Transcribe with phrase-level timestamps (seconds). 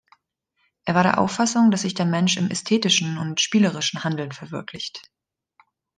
[0.85, 5.11] Er war der Auffassung, dass sich der Mensch im ästhetischen und spielerischen Handeln verwirklicht.